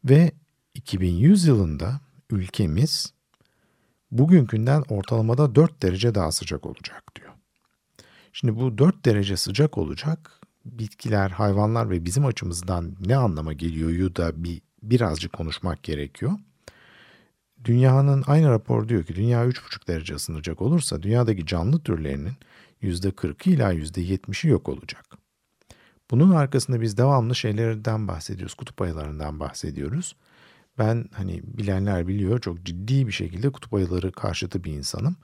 Ve 0.04 0.32
2100 0.74 1.46
yılında 1.46 2.00
ülkemiz 2.30 3.12
bugünkünden 4.11 4.84
ortalamada 4.88 5.54
4 5.54 5.82
derece 5.82 6.14
daha 6.14 6.32
sıcak 6.32 6.66
olacak 6.66 7.04
diyor. 7.16 7.32
Şimdi 8.32 8.56
bu 8.56 8.78
4 8.78 9.04
derece 9.04 9.37
sıcak 9.37 9.78
olacak 9.78 10.40
bitkiler, 10.64 11.30
hayvanlar 11.30 11.90
ve 11.90 12.04
bizim 12.04 12.26
açımızdan 12.26 12.96
ne 13.06 13.16
anlama 13.16 13.52
geliyor 13.52 14.14
da 14.14 14.44
bir 14.44 14.61
birazcık 14.82 15.32
konuşmak 15.32 15.82
gerekiyor. 15.82 16.32
Dünyanın 17.64 18.24
aynı 18.26 18.50
rapor 18.50 18.88
diyor 18.88 19.04
ki 19.04 19.16
dünya 19.16 19.46
3,5 19.46 19.87
derece 19.88 20.14
ısınacak 20.14 20.62
olursa 20.62 21.02
dünyadaki 21.02 21.46
canlı 21.46 21.80
türlerinin 21.80 22.34
%40'ı 22.82 23.52
ila 23.52 23.74
%70'i 23.74 24.50
yok 24.50 24.68
olacak. 24.68 25.04
Bunun 26.10 26.30
arkasında 26.30 26.80
biz 26.80 26.96
devamlı 26.96 27.34
şeylerden 27.34 28.08
bahsediyoruz, 28.08 28.54
kutup 28.54 28.82
ayılarından 28.82 29.40
bahsediyoruz. 29.40 30.16
Ben 30.78 31.04
hani 31.12 31.40
bilenler 31.44 32.08
biliyor 32.08 32.40
çok 32.40 32.64
ciddi 32.64 33.06
bir 33.06 33.12
şekilde 33.12 33.50
kutup 33.50 33.74
ayıları 33.74 34.12
karşıtı 34.12 34.64
bir 34.64 34.72
insanım. 34.72 35.16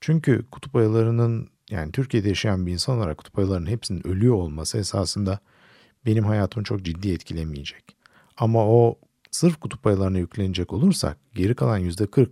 Çünkü 0.00 0.46
kutup 0.50 0.76
ayılarının 0.76 1.48
yani 1.70 1.92
Türkiye'de 1.92 2.28
yaşayan 2.28 2.66
bir 2.66 2.72
insan 2.72 2.96
olarak 2.98 3.18
kutup 3.18 3.38
ayılarının 3.38 3.70
hepsinin 3.70 4.06
ölüyor 4.06 4.34
olması 4.34 4.78
esasında 4.78 5.38
benim 6.06 6.24
hayatımı 6.24 6.64
çok 6.64 6.82
ciddi 6.82 7.12
etkilemeyecek. 7.12 7.96
Ama 8.36 8.66
o 8.66 8.98
sırf 9.30 9.60
kutup 9.60 9.86
ayılarına 9.86 10.18
yüklenecek 10.18 10.72
olursak 10.72 11.18
geri 11.34 11.54
kalan 11.54 11.80
%40 11.80 12.28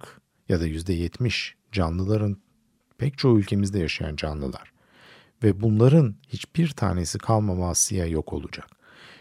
ya 0.49 0.61
da 0.61 0.67
%70 0.67 1.53
canlıların 1.73 2.37
pek 2.99 3.19
çoğu 3.19 3.39
ülkemizde 3.39 3.79
yaşayan 3.79 4.17
canlılar 4.17 4.73
ve 5.43 5.61
bunların 5.61 6.15
hiçbir 6.29 6.69
tanesi 6.69 7.19
kalmamasıya 7.19 8.07
yok 8.07 8.33
olacak. 8.33 8.67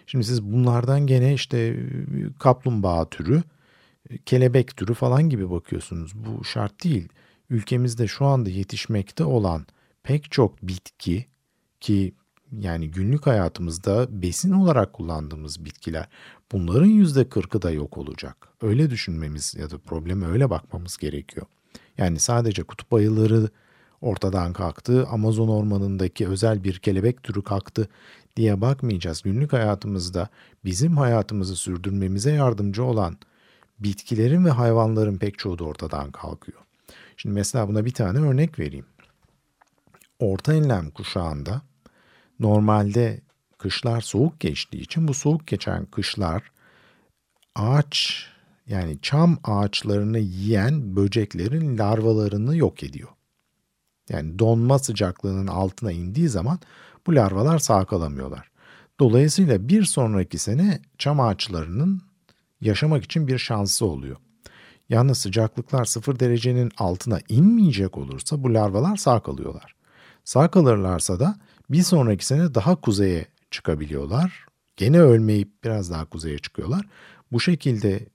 Şimdi 0.08 0.26
siz 0.26 0.44
bunlardan 0.44 1.08
gene 1.08 1.34
işte 1.34 1.80
kaplumbağa 2.40 3.10
türü, 3.10 3.44
kelebek 4.26 4.78
türü 4.78 4.94
falan 4.94 5.30
gibi 5.30 5.50
bakıyorsunuz. 5.50 6.12
Bu 6.16 6.44
şart 6.44 6.84
değil. 6.84 7.10
Ülkemizde 7.50 8.08
şu 8.08 8.26
anda 8.26 8.50
yetişmekte 8.50 9.24
olan 9.24 9.66
pek 10.04 10.32
çok 10.32 10.62
bitki 10.64 11.26
ki 11.80 12.14
yani 12.52 12.92
günlük 12.92 13.28
hayatımızda 13.28 14.22
besin 14.22 14.52
olarak 14.52 14.94
kullandığımız 14.94 15.66
bitkiler 15.66 16.08
bunların 16.52 16.86
yüzde 16.88 17.30
kırkı 17.30 17.62
da 17.62 17.72
yok 17.72 17.98
olacak. 17.98 18.48
Öyle 18.62 18.90
düşünmemiz 18.90 19.56
ya 19.56 19.70
da 19.70 19.78
probleme 19.78 20.28
öyle 20.28 20.50
bakmamız 20.50 20.98
gerekiyor. 20.98 21.46
Yani 21.98 22.20
sadece 22.20 22.64
kutup 22.64 22.94
ayıları 22.94 23.50
ortadan 24.04 24.54
kalktı, 24.54 25.08
Amazon 25.08 25.48
ormanındaki 25.48 26.28
özel 26.28 26.64
bir 26.64 26.80
kelebek 26.80 27.24
türü 27.24 27.42
kalktı 27.44 27.90
diye 28.36 28.62
bakmayacağız. 28.62 29.22
Günlük 29.22 29.54
hayatımızda 29.54 30.30
bizim 30.66 30.98
hayatımızı 30.98 31.56
sürdürmemize 31.56 32.32
yardımcı 32.32 32.84
olan 32.84 33.18
bitkilerin 33.80 34.46
ve 34.46 34.50
hayvanların 34.50 35.18
pek 35.18 35.38
çoğu 35.38 35.60
da 35.60 35.64
ortadan 35.64 36.12
kalkıyor. 36.12 36.60
Şimdi 37.18 37.36
mesela 37.36 37.68
buna 37.68 37.86
bir 37.86 37.94
tane 37.94 38.20
örnek 38.20 38.60
vereyim. 38.60 38.86
Orta 40.20 40.54
enlem 40.54 40.90
kuşağında 40.90 41.62
normalde 42.40 43.22
kışlar 43.58 44.02
soğuk 44.02 44.40
geçtiği 44.40 44.82
için 44.82 45.08
bu 45.08 45.14
soğuk 45.14 45.48
geçen 45.48 45.86
kışlar 45.86 46.44
ağaç 47.56 48.26
yani 48.68 48.98
çam 49.02 49.38
ağaçlarını 49.44 50.20
yiyen 50.20 50.96
böceklerin 50.96 51.78
larvalarını 51.78 52.58
yok 52.58 52.84
ediyor. 52.84 53.10
Yani 54.10 54.40
donma 54.40 54.80
sıcaklığının 54.80 55.48
altına 55.48 55.92
indiği 55.92 56.30
zaman 56.30 56.60
bu 57.08 57.16
larvalar 57.16 57.60
sağ 57.60 57.86
kalamıyorlar. 57.86 58.52
Dolayısıyla 59.00 59.68
bir 59.70 59.84
sonraki 59.84 60.38
sene 60.38 60.82
çam 60.98 61.20
ağaçlarının 61.20 62.02
yaşamak 62.62 63.04
için 63.04 63.28
bir 63.28 63.38
şansı 63.38 63.86
oluyor. 63.86 64.18
Yalnız 64.90 65.18
sıcaklıklar 65.18 65.86
sıfır 65.86 66.20
derecenin 66.20 66.72
altına 66.78 67.20
inmeyecek 67.30 67.98
olursa 67.98 68.44
bu 68.44 68.54
larvalar 68.54 68.98
sağ 68.98 69.20
kalıyorlar. 69.20 69.76
Sağ 70.24 70.48
kalırlarsa 70.48 71.20
da 71.20 71.36
Bir 71.70 71.84
sonraki 71.84 72.26
sene 72.26 72.56
daha 72.56 72.76
kuzeye 72.76 73.26
çıkabiliyorlar. 73.52 74.46
Gene 74.78 75.02
ölmeyip 75.02 75.64
biraz 75.64 75.92
daha 75.92 76.06
kuzeye 76.06 76.40
çıkıyorlar. 76.40 76.86
Bu 77.32 77.40
şekilde 77.40 78.06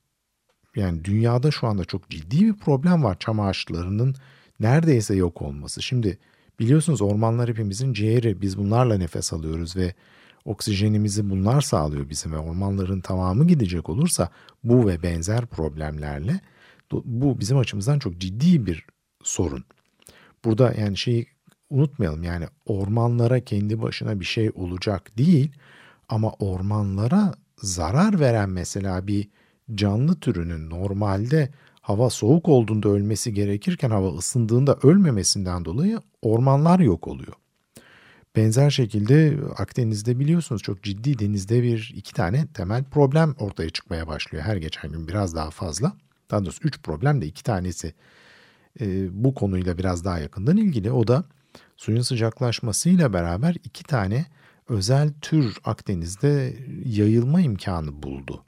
yani 0.76 1.04
dünyada 1.04 1.50
şu 1.50 1.66
anda 1.66 1.84
çok 1.84 2.10
ciddi 2.10 2.40
bir 2.40 2.54
problem 2.56 3.04
var 3.04 3.16
çam 3.18 3.40
ağaçlarının 3.40 4.14
neredeyse 4.60 5.14
yok 5.14 5.42
olması. 5.42 5.82
Şimdi 5.82 6.18
biliyorsunuz 6.58 7.02
ormanlar 7.02 7.48
hepimizin 7.48 7.92
ciğeri. 7.92 8.40
Biz 8.40 8.58
bunlarla 8.58 8.98
nefes 8.98 9.32
alıyoruz 9.32 9.76
ve 9.76 9.94
oksijenimizi 10.44 11.30
bunlar 11.30 11.60
sağlıyor 11.60 12.08
bizim 12.08 12.32
ve 12.32 12.38
ormanların 12.38 13.00
tamamı 13.00 13.46
gidecek 13.46 13.88
olursa 13.88 14.30
bu 14.64 14.88
ve 14.88 15.02
benzer 15.02 15.46
problemlerle 15.46 16.40
bu 16.92 17.40
bizim 17.40 17.58
açımızdan 17.58 17.98
çok 17.98 18.18
ciddi 18.18 18.66
bir 18.66 18.86
sorun. 19.22 19.64
Burada 20.44 20.74
yani 20.78 20.96
şeyi 20.96 21.26
unutmayalım 21.70 22.22
yani 22.22 22.46
ormanlara 22.66 23.40
kendi 23.40 23.82
başına 23.82 24.20
bir 24.20 24.24
şey 24.24 24.50
olacak 24.54 25.18
değil 25.18 25.52
ama 26.08 26.32
ormanlara 26.38 27.34
zarar 27.56 28.20
veren 28.20 28.50
mesela 28.50 29.06
bir 29.06 29.28
canlı 29.74 30.20
türünün 30.20 30.70
normalde 30.70 31.50
hava 31.88 32.10
soğuk 32.10 32.48
olduğunda 32.48 32.88
ölmesi 32.88 33.34
gerekirken 33.34 33.90
hava 33.90 34.16
ısındığında 34.18 34.78
ölmemesinden 34.82 35.64
dolayı 35.64 36.00
ormanlar 36.22 36.80
yok 36.80 37.08
oluyor. 37.08 37.32
Benzer 38.36 38.70
şekilde 38.70 39.38
Akdeniz'de 39.56 40.18
biliyorsunuz 40.18 40.62
çok 40.62 40.82
ciddi 40.82 41.18
denizde 41.18 41.62
bir 41.62 41.92
iki 41.96 42.14
tane 42.14 42.46
temel 42.46 42.84
problem 42.84 43.34
ortaya 43.38 43.70
çıkmaya 43.70 44.06
başlıyor. 44.06 44.44
Her 44.44 44.56
geçen 44.56 44.92
gün 44.92 45.08
biraz 45.08 45.34
daha 45.34 45.50
fazla. 45.50 45.92
Daha 46.30 46.44
doğrusu 46.44 46.60
üç 46.64 46.82
problem 46.82 47.20
de 47.20 47.26
iki 47.26 47.44
tanesi 47.44 47.94
e, 48.80 49.08
bu 49.24 49.34
konuyla 49.34 49.78
biraz 49.78 50.04
daha 50.04 50.18
yakından 50.18 50.56
ilgili. 50.56 50.92
O 50.92 51.06
da 51.06 51.24
suyun 51.76 52.02
sıcaklaşmasıyla 52.02 53.12
beraber 53.12 53.56
iki 53.64 53.84
tane 53.84 54.26
özel 54.68 55.12
tür 55.20 55.56
Akdeniz'de 55.64 56.56
yayılma 56.84 57.40
imkanı 57.40 58.02
buldu. 58.02 58.44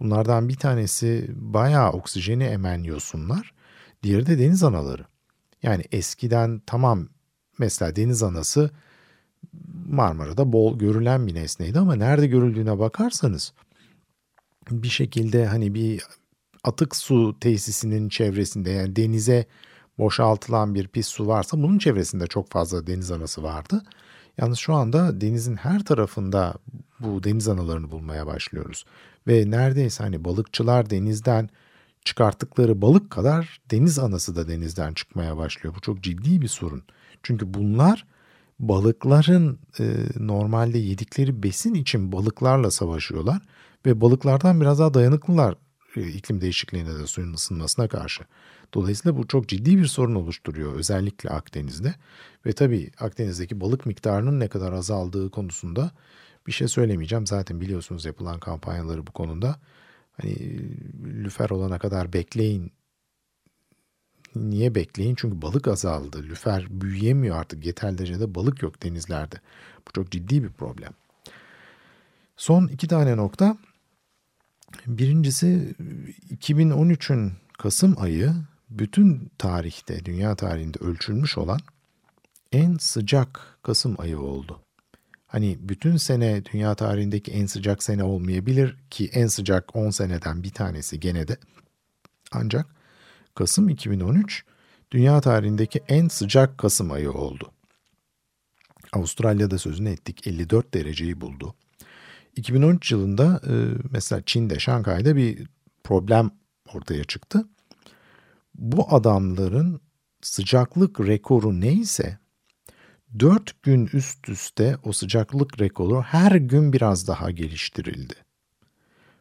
Bunlardan 0.00 0.48
bir 0.48 0.56
tanesi 0.56 1.30
bayağı 1.34 1.90
oksijeni 1.90 2.44
emen 2.44 2.82
yosunlar, 2.82 3.54
diğeri 4.02 4.26
de 4.26 4.38
deniz 4.38 4.62
anaları. 4.62 5.04
Yani 5.62 5.84
eskiden 5.92 6.62
tamam 6.66 7.08
mesela 7.58 7.96
deniz 7.96 8.22
anası 8.22 8.70
Marmara'da 9.88 10.52
bol 10.52 10.78
görülen 10.78 11.26
bir 11.26 11.34
nesneydi 11.34 11.78
ama 11.78 11.94
nerede 11.94 12.26
görüldüğüne 12.26 12.78
bakarsanız 12.78 13.52
bir 14.70 14.88
şekilde 14.88 15.46
hani 15.46 15.74
bir 15.74 16.02
atık 16.64 16.96
su 16.96 17.36
tesisinin 17.40 18.08
çevresinde 18.08 18.70
yani 18.70 18.96
denize 18.96 19.46
boşaltılan 19.98 20.74
bir 20.74 20.88
pis 20.88 21.08
su 21.08 21.26
varsa 21.26 21.56
bunun 21.62 21.78
çevresinde 21.78 22.26
çok 22.26 22.50
fazla 22.50 22.86
deniz 22.86 23.10
anası 23.10 23.42
vardı. 23.42 23.84
Yalnız 24.38 24.58
şu 24.58 24.74
anda 24.74 25.20
denizin 25.20 25.56
her 25.56 25.84
tarafında 25.84 26.54
bu 27.00 27.24
deniz 27.24 27.48
analarını 27.48 27.90
bulmaya 27.90 28.26
başlıyoruz. 28.26 28.84
Ve 29.26 29.50
neredeyse 29.50 30.04
hani 30.04 30.24
balıkçılar 30.24 30.90
denizden 30.90 31.48
çıkarttıkları 32.04 32.82
balık 32.82 33.10
kadar 33.10 33.60
deniz 33.70 33.98
anası 33.98 34.36
da 34.36 34.48
denizden 34.48 34.94
çıkmaya 34.94 35.36
başlıyor. 35.36 35.74
Bu 35.76 35.80
çok 35.80 36.00
ciddi 36.00 36.42
bir 36.42 36.48
sorun. 36.48 36.82
Çünkü 37.22 37.54
bunlar 37.54 38.06
balıkların 38.60 39.58
e, 39.80 39.84
normalde 40.16 40.78
yedikleri 40.78 41.42
besin 41.42 41.74
için 41.74 42.12
balıklarla 42.12 42.70
savaşıyorlar 42.70 43.42
ve 43.86 44.00
balıklardan 44.00 44.60
biraz 44.60 44.78
daha 44.78 44.94
dayanıklılar 44.94 45.54
iklim 46.00 46.40
değişikliğine 46.40 46.94
de 46.98 47.06
suyun 47.06 47.34
ısınmasına 47.34 47.88
karşı. 47.88 48.24
Dolayısıyla 48.74 49.18
bu 49.18 49.26
çok 49.26 49.48
ciddi 49.48 49.78
bir 49.78 49.86
sorun 49.86 50.14
oluşturuyor 50.14 50.74
özellikle 50.74 51.30
Akdeniz'de. 51.30 51.94
Ve 52.46 52.52
tabii 52.52 52.90
Akdeniz'deki 53.00 53.60
balık 53.60 53.86
miktarının 53.86 54.40
ne 54.40 54.48
kadar 54.48 54.72
azaldığı 54.72 55.30
konusunda 55.30 55.90
bir 56.46 56.52
şey 56.52 56.68
söylemeyeceğim. 56.68 57.26
Zaten 57.26 57.60
biliyorsunuz 57.60 58.04
yapılan 58.04 58.40
kampanyaları 58.40 59.06
bu 59.06 59.12
konuda. 59.12 59.60
Hani 60.12 60.34
lüfer 61.04 61.50
olana 61.50 61.78
kadar 61.78 62.12
bekleyin. 62.12 62.72
Niye 64.34 64.74
bekleyin? 64.74 65.14
Çünkü 65.14 65.42
balık 65.42 65.68
azaldı. 65.68 66.22
Lüfer 66.22 66.66
büyüyemiyor 66.70 67.36
artık. 67.36 67.66
Yeterli 67.66 67.98
derecede 67.98 68.34
balık 68.34 68.62
yok 68.62 68.82
denizlerde. 68.82 69.36
Bu 69.88 69.92
çok 69.92 70.10
ciddi 70.10 70.42
bir 70.42 70.50
problem. 70.50 70.92
Son 72.36 72.68
iki 72.68 72.88
tane 72.88 73.16
nokta. 73.16 73.56
Birincisi 74.86 75.74
2013'ün 76.30 77.32
Kasım 77.58 77.94
ayı 77.98 78.34
bütün 78.70 79.30
tarihte, 79.38 80.04
dünya 80.04 80.34
tarihinde 80.36 80.78
ölçülmüş 80.78 81.38
olan 81.38 81.60
en 82.52 82.76
sıcak 82.76 83.58
Kasım 83.62 84.00
ayı 84.00 84.18
oldu. 84.18 84.60
Hani 85.26 85.58
bütün 85.60 85.96
sene 85.96 86.44
dünya 86.44 86.74
tarihindeki 86.74 87.32
en 87.32 87.46
sıcak 87.46 87.82
sene 87.82 88.04
olmayabilir 88.04 88.76
ki 88.90 89.10
en 89.12 89.26
sıcak 89.26 89.76
10 89.76 89.90
seneden 89.90 90.42
bir 90.42 90.50
tanesi 90.50 91.00
gene 91.00 91.28
de. 91.28 91.36
Ancak 92.32 92.66
Kasım 93.34 93.68
2013 93.68 94.44
dünya 94.90 95.20
tarihindeki 95.20 95.82
en 95.88 96.08
sıcak 96.08 96.58
Kasım 96.58 96.92
ayı 96.92 97.12
oldu. 97.12 97.50
Avustralya'da 98.92 99.58
sözünü 99.58 99.90
ettik 99.90 100.26
54 100.26 100.74
dereceyi 100.74 101.20
buldu. 101.20 101.54
2013 102.36 102.92
yılında 102.92 103.40
e, 103.46 103.52
mesela 103.90 104.22
Çin'de, 104.26 104.58
Şanghay'da 104.58 105.16
bir 105.16 105.46
problem 105.84 106.30
ortaya 106.74 107.04
çıktı. 107.04 107.48
Bu 108.54 108.94
adamların 108.94 109.80
sıcaklık 110.22 111.00
rekoru 111.00 111.60
neyse 111.60 112.18
4 113.18 113.62
gün 113.62 113.90
üst 113.92 114.28
üste 114.28 114.76
o 114.84 114.92
sıcaklık 114.92 115.60
rekoru 115.60 116.02
her 116.02 116.32
gün 116.32 116.72
biraz 116.72 117.08
daha 117.08 117.30
geliştirildi. 117.30 118.14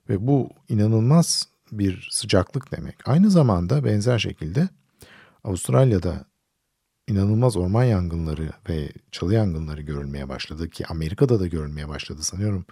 Ve 0.09 0.27
bu 0.27 0.49
inanılmaz 0.69 1.47
bir 1.71 2.07
sıcaklık 2.11 2.71
demek. 2.71 3.07
Aynı 3.07 3.31
zamanda 3.31 3.83
benzer 3.85 4.19
şekilde 4.19 4.69
Avustralya'da 5.43 6.25
inanılmaz 7.07 7.57
orman 7.57 7.83
yangınları 7.83 8.51
ve 8.69 8.91
çalı 9.11 9.33
yangınları 9.33 9.81
görülmeye 9.81 10.29
başladı 10.29 10.69
ki 10.69 10.87
Amerika'da 10.87 11.39
da 11.39 11.47
görülmeye 11.47 11.89
başladı 11.89 12.23
sanıyorum. 12.23 12.65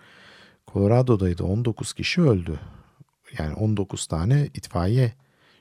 Colorado'daydı 0.67 1.43
19 1.43 1.93
kişi 1.93 2.21
öldü. 2.21 2.59
Yani 3.39 3.53
19 3.53 4.07
tane 4.07 4.49
itfaiye 4.53 5.13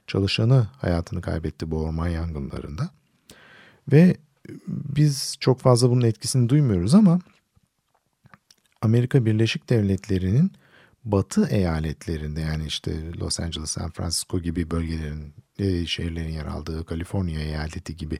çalışanı 0.06 0.68
hayatını 0.78 1.20
kaybetti 1.20 1.70
bu 1.70 1.82
orman 1.82 2.08
yangınlarında. 2.08 2.90
Ve 3.92 4.16
biz 4.68 5.36
çok 5.40 5.60
fazla 5.60 5.90
bunun 5.90 6.06
etkisini 6.06 6.48
duymuyoruz 6.48 6.94
ama 6.94 7.20
Amerika 8.82 9.26
Birleşik 9.26 9.70
Devletleri'nin 9.70 10.52
batı 11.04 11.46
eyaletlerinde 11.46 12.40
yani 12.40 12.66
işte 12.66 13.12
Los 13.12 13.40
Angeles, 13.40 13.70
San 13.70 13.90
Francisco 13.90 14.40
gibi 14.40 14.70
bölgelerin, 14.70 15.34
e, 15.58 15.86
şehirlerin 15.86 16.32
yer 16.32 16.46
aldığı 16.46 16.84
Kaliforniya 16.84 17.40
eyaleti 17.40 17.96
gibi 17.96 18.18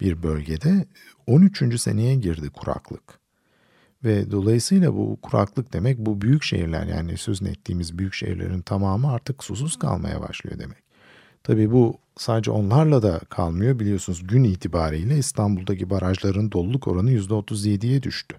bir 0.00 0.22
bölgede 0.22 0.86
13. 1.26 1.78
seneye 1.78 2.14
girdi 2.14 2.50
kuraklık. 2.50 3.23
Ve 4.04 4.30
dolayısıyla 4.30 4.94
bu 4.94 5.18
kuraklık 5.22 5.72
demek 5.72 5.98
bu 5.98 6.20
büyük 6.20 6.42
şehirler 6.42 6.86
yani 6.86 7.16
sözünü 7.16 7.48
ettiğimiz 7.48 7.98
büyük 7.98 8.14
şehirlerin 8.14 8.60
tamamı 8.60 9.12
artık 9.12 9.44
susuz 9.44 9.76
kalmaya 9.76 10.20
başlıyor 10.20 10.58
demek. 10.58 10.78
Tabii 11.42 11.72
bu 11.72 11.98
sadece 12.16 12.50
onlarla 12.50 13.02
da 13.02 13.18
kalmıyor 13.18 13.78
biliyorsunuz 13.78 14.26
gün 14.26 14.44
itibariyle 14.44 15.18
İstanbul'daki 15.18 15.90
barajların 15.90 16.52
doluluk 16.52 16.88
oranı 16.88 17.12
%37'ye 17.12 18.02
düştü. 18.02 18.36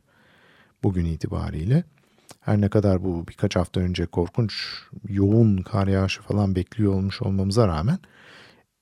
Bugün 0.83 1.05
itibariyle 1.05 1.83
her 2.39 2.61
ne 2.61 2.69
kadar 2.69 3.03
bu 3.03 3.27
birkaç 3.27 3.55
hafta 3.55 3.81
önce 3.81 4.05
korkunç 4.05 4.53
yoğun 5.09 5.57
kar 5.57 5.87
yağışı 5.87 6.21
falan 6.21 6.55
bekliyor 6.55 6.93
olmuş 6.93 7.21
olmamıza 7.21 7.67
rağmen 7.67 7.99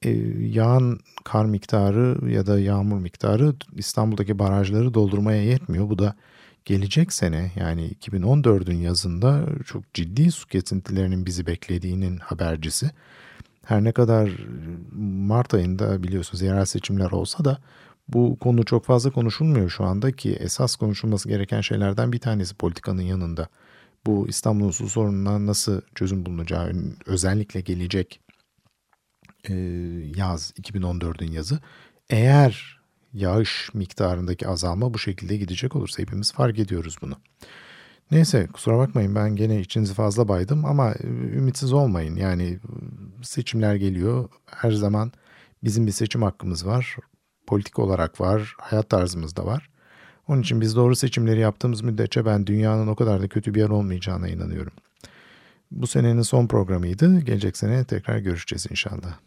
e, 0.02 0.10
yağan 0.40 1.00
kar 1.24 1.46
miktarı 1.46 2.32
ya 2.32 2.46
da 2.46 2.60
yağmur 2.60 3.00
miktarı 3.00 3.54
İstanbul'daki 3.76 4.40
barajları 4.40 4.94
doldurmaya 4.94 5.44
yetmiyor. 5.44 5.90
Bu 5.90 6.00
da 6.00 6.16
gelecek 6.66 7.14
sene 7.14 7.52
yani 7.56 7.92
2014'ün 7.92 8.78
yazında 8.78 9.46
çok 9.66 9.94
ciddi 9.94 10.32
su 10.32 10.48
kesintilerinin 10.48 11.26
bizi 11.26 11.48
beklediğinin 11.48 12.18
habercisi. 12.18 12.92
Her 13.66 13.84
ne 13.84 13.92
kadar 13.92 14.32
Mart 14.92 15.54
ayında 15.54 16.04
biliyorsunuz 16.04 16.42
yerel 16.42 16.66
seçimler 16.66 17.12
olsa 17.12 17.46
da 17.46 17.58
bu 18.08 18.38
konu 18.40 18.66
çok 18.66 18.86
fazla 18.86 19.12
konuşulmuyor 19.12 19.70
şu 19.70 19.84
anda 19.84 20.12
ki 20.12 20.34
esas 20.40 20.76
konuşulması 20.76 21.30
gereken 21.30 21.62
şeylerden 21.62 22.12
bir 22.12 22.20
tanesi 22.20 22.56
politikanın 22.56 23.02
yanında. 23.02 23.48
Bu 24.06 24.28
İstanbul'un 24.30 24.72
su 24.72 24.90
sorununa 24.90 25.46
nasıl 25.46 25.82
çözüm 25.96 26.26
bulunacağı 26.26 26.74
özellikle 27.06 27.62
gelecek 27.62 28.20
e, 29.50 29.54
yaz 30.16 30.52
2014'ün 30.52 31.32
yazı. 31.32 31.60
Eğer 32.10 32.73
yağış 33.14 33.70
miktarındaki 33.74 34.48
azalma 34.48 34.94
bu 34.94 35.00
şekilde 35.00 35.38
gidecek 35.38 35.76
olursa 35.76 36.02
hepimiz 36.02 36.32
fark 36.34 36.60
ediyoruz 36.60 36.98
bunu. 37.02 37.16
Neyse 38.12 38.48
kusura 38.54 38.78
bakmayın 38.78 39.16
ben 39.16 39.36
gene 39.36 39.60
içinizi 39.60 39.94
fazla 39.94 40.28
baydım 40.28 40.66
ama 40.66 40.92
e, 40.92 41.08
ümitsiz 41.08 41.74
olmayın. 41.74 42.16
Yani 42.16 42.60
seçimler 43.22 43.76
geliyor. 43.76 44.30
Her 44.46 44.72
zaman 44.72 45.12
bizim 45.64 45.88
bir 45.88 45.92
seçim 45.92 46.22
hakkımız 46.22 46.68
var. 46.68 46.98
Politik 47.48 47.80
olarak 47.80 48.22
var, 48.22 48.56
hayat 48.60 48.90
tarzımız 48.90 49.36
da 49.36 49.46
var. 49.46 49.70
Onun 50.28 50.42
için 50.42 50.62
biz 50.62 50.76
doğru 50.76 50.96
seçimleri 50.96 51.40
yaptığımız 51.40 51.82
müddetçe 51.82 52.26
ben 52.26 52.48
dünyanın 52.48 52.88
o 52.88 52.96
kadar 52.96 53.22
da 53.22 53.28
kötü 53.28 53.54
bir 53.54 53.60
yer 53.60 53.70
olmayacağına 53.70 54.28
inanıyorum. 54.28 54.74
Bu 55.72 55.88
senenin 55.88 56.22
son 56.22 56.48
programıydı. 56.48 57.20
Gelecek 57.20 57.58
sene 57.58 57.84
tekrar 57.84 58.18
görüşeceğiz 58.18 58.68
inşallah. 58.70 59.20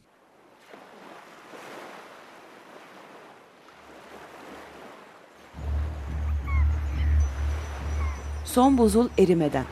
Son 8.57 8.79
buzul 8.79 9.09
erimeden. 9.19 9.64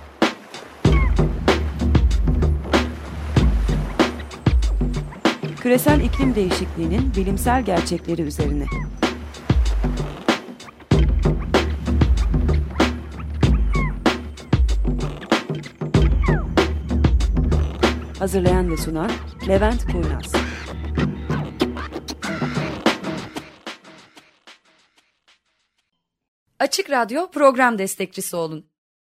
Küresel 5.61 6.01
iklim 6.01 6.35
değişikliğinin 6.35 7.15
bilimsel 7.17 7.65
gerçekleri 7.65 8.23
üzerine. 8.23 8.67
Hazırlayan 18.19 18.71
ve 18.71 18.77
sunan 18.77 19.11
Levent 19.49 19.85
Kurnaz. 19.85 20.33
Açık 26.59 26.91
Radyo 26.91 27.31
program 27.31 27.79
destekçisi 27.79 28.37
olun. 28.37 28.74